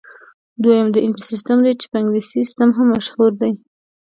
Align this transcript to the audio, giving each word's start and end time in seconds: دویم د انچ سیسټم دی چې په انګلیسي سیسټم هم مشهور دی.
دویم 0.61 0.87
د 0.91 0.97
انچ 1.05 1.17
سیسټم 1.29 1.57
دی 1.65 1.73
چې 1.79 1.85
په 1.91 1.95
انګلیسي 2.01 2.29
سیسټم 2.37 2.69
هم 2.77 2.87
مشهور 2.95 3.31
دی. 3.41 3.53